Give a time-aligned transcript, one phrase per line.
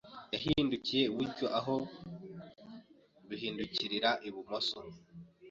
[0.33, 1.75] Yahindukiye iburyo aho
[3.27, 4.79] guhindukirira ibumoso.